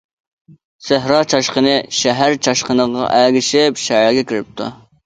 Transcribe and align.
سەھرا 0.85 1.19
چاشقىنى 1.33 1.75
شەھەر 1.99 2.35
چاشقىنىغا 2.49 3.07
ئەگىشىپ 3.21 3.83
شەھەرگە 3.89 4.31
كىرىپتۇ. 4.35 4.75